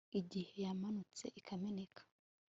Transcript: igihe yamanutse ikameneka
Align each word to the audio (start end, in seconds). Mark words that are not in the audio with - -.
igihe 0.19 0.53
yamanutse 0.65 1.25
ikameneka 1.39 2.01